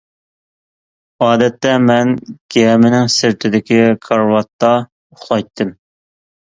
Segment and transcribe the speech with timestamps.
[1.25, 2.15] ئادەتتە مەن
[2.57, 5.81] گەمىنىڭ سىرتىدىكى كارىۋاتتا ئۇخلايتتىم.